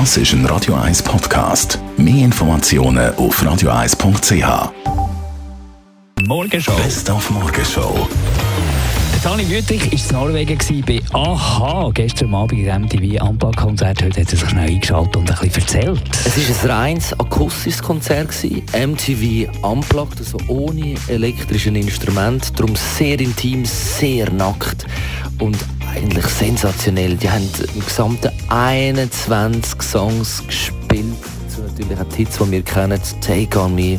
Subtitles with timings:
[0.00, 1.78] Das ist ein Radio 1 Podcast.
[1.96, 4.72] Mehr Informationen auf radio1.ch.
[6.26, 6.74] Morgenshow.
[6.82, 8.08] Best auf Morgenshow.
[9.14, 11.92] Der Tani Wüttrich war in Norwegen bei AHA.
[11.94, 14.02] Gestern Abend im MTV Unplugged-Konzert.
[14.02, 16.02] Heute hat er sich schnell eingeschaltet und ein bisschen erzählt.
[16.26, 18.30] Es war ein reines akustisches Konzert.
[18.32, 22.58] MTV Unplugged, also ohne elektrisches Instrument.
[22.58, 24.86] Darum sehr intim, sehr nackt
[25.38, 25.56] und
[25.94, 27.16] eigentlich sensationell.
[27.16, 31.14] Die haben im Gesamten 21 Songs gespielt.
[31.48, 33.00] So natürlich auch Hits, die wir kennen.
[33.20, 33.98] Take On Me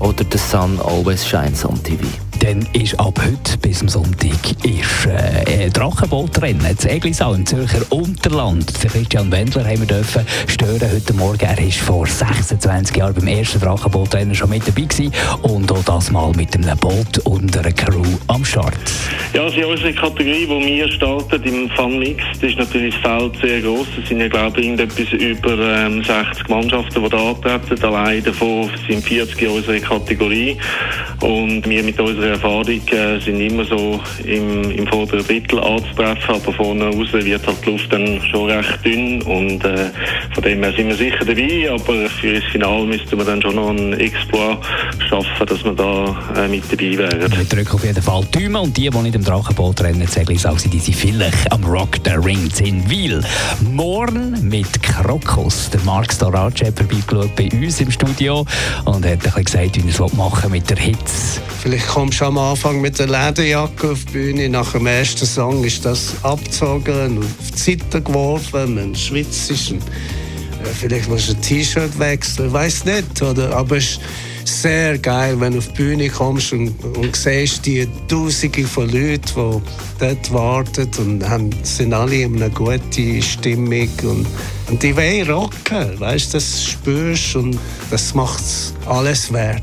[0.00, 2.04] oder The Sun Always Shines on TV.
[2.40, 6.74] Dann ist ab heute bis zum Sonntag ist, äh, Drachenbootrennen.
[6.76, 8.82] Das Eglisau im Zürcher Unterland.
[8.82, 11.40] Der Christian Wendler haben wir dürfen stören heute Morgen.
[11.40, 15.12] Er war vor 26 Jahren beim ersten Drachenbootrennen schon mit dabei gewesen.
[15.42, 18.74] Und auch das Mal mit einem Boot und einer Crew am Start.
[19.34, 23.62] Ja, also unsere Kategorie, die wir starten im Fun Mix, ist natürlich das Feld sehr
[23.62, 23.86] gross.
[23.98, 27.82] Es sind ja, glaube ich, etwas über ähm, 60 Mannschaften, die da antreten.
[27.82, 30.58] Allein davon sind 40 in unserer Kategorie.
[31.22, 36.52] Und wir mit unserer Erfahrung äh, sind immer so im, im vorderen Drittel anzutreffen, aber
[36.52, 39.90] vorne raus wird halt die Luft dann schon recht dünn und äh,
[40.34, 43.54] von dem her sind wir sicher dabei, aber für das Finale müssten wir dann schon
[43.54, 44.58] noch einen Exploit
[45.08, 47.32] schaffen, dass wir da äh, mit dabei wären.
[47.32, 50.74] Wir drücken auf jeden Fall die und die, die nicht im Drachenboot rennen, Seglisau sind,
[50.74, 53.22] die sind vielleicht am Rock the Ring in Wil.
[53.70, 55.70] Morgen mit Krokus.
[55.70, 58.44] Der Marc Storacci hat vorbeigeschaut bei uns im Studio
[58.86, 61.11] und hat ein bisschen gesagt, wie er es machen mit der Hitze.
[61.62, 65.62] Vielleicht kommst du am Anfang mit der Lederjacke auf die Bühne, nach dem ersten Song
[65.62, 69.50] ist das abgezogen und auf die Seite geworfen, man schwitzt.
[69.52, 69.76] Äh,
[70.72, 73.22] vielleicht musst du ein T-Shirt wechseln, ich weiß nicht.
[73.22, 73.54] Oder?
[73.56, 74.00] Aber es
[74.44, 78.90] ist sehr geil, wenn du auf die Bühne kommst und, und siehst die Tausende von
[78.90, 79.62] Leuten, die
[80.00, 83.88] dort warten und haben, sind alle in einer guten Stimmung.
[84.02, 84.26] Und,
[84.68, 87.58] und die wollen rocken, weißt, das spürst und
[87.90, 88.42] das macht
[88.86, 89.62] alles wert.